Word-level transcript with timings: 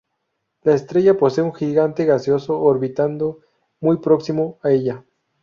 La 0.63 0.73
estrella 0.73 1.15
posee 1.15 1.43
un 1.43 1.53
gigante 1.53 2.05
gaseoso 2.05 2.59
orbitando 2.59 3.41
muy 3.79 3.97
próximo 3.99 4.57
a 4.63 4.71
ella. 4.71 5.05